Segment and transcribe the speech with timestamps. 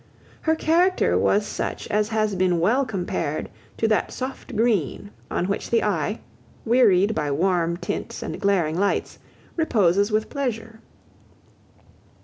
[0.41, 5.69] Her character was such as has been well compared to that soft green on which
[5.69, 6.21] the eye,
[6.65, 9.19] wearied by warm tints and glaring lights,
[9.57, 10.79] reposes with pleasure.